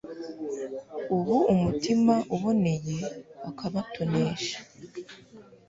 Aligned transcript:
ab'umutima 1.25 2.13
uboneye 2.35 2.97
akabatonesha 3.49 4.57